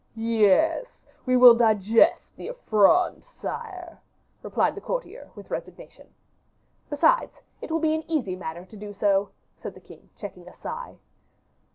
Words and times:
"Yes, 0.15 1.05
we 1.27 1.37
will 1.37 1.53
digest 1.53 2.35
the 2.35 2.47
affront, 2.47 3.23
sire," 3.23 4.01
replied 4.41 4.73
the 4.73 4.81
courtier, 4.81 5.29
with 5.35 5.51
resignation. 5.51 6.11
"Besides, 6.89 7.39
it 7.61 7.69
will 7.69 7.79
be 7.79 7.93
an 7.93 8.09
easy 8.09 8.35
matter 8.35 8.65
to 8.65 8.75
do 8.75 8.93
so," 8.93 9.29
said 9.57 9.75
the 9.75 9.79
king, 9.79 10.09
checking 10.17 10.47
a 10.49 10.55
sigh. 10.55 10.97